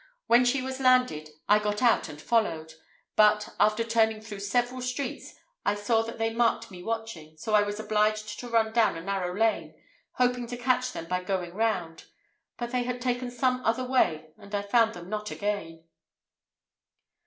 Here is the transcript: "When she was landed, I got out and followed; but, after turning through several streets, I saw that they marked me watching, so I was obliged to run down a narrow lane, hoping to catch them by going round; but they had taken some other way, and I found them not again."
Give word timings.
"When 0.25 0.45
she 0.45 0.63
was 0.63 0.79
landed, 0.79 1.29
I 1.47 1.59
got 1.59 1.83
out 1.83 2.09
and 2.09 2.19
followed; 2.19 2.73
but, 3.15 3.49
after 3.59 3.83
turning 3.83 4.19
through 4.19 4.39
several 4.39 4.81
streets, 4.81 5.35
I 5.63 5.75
saw 5.75 6.01
that 6.01 6.17
they 6.17 6.33
marked 6.33 6.71
me 6.71 6.81
watching, 6.81 7.37
so 7.37 7.53
I 7.53 7.61
was 7.61 7.79
obliged 7.79 8.39
to 8.39 8.49
run 8.49 8.73
down 8.73 8.97
a 8.97 9.01
narrow 9.01 9.37
lane, 9.37 9.75
hoping 10.13 10.47
to 10.47 10.57
catch 10.57 10.91
them 10.93 11.05
by 11.05 11.23
going 11.23 11.53
round; 11.53 12.05
but 12.57 12.71
they 12.71 12.81
had 12.81 12.99
taken 12.99 13.29
some 13.29 13.63
other 13.63 13.83
way, 13.83 14.29
and 14.39 14.55
I 14.55 14.63
found 14.63 14.95
them 14.95 15.07
not 15.07 15.29
again." 15.29 15.83